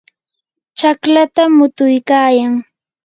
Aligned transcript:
chaqlata 0.77 1.43
mutuykayan. 1.57 2.53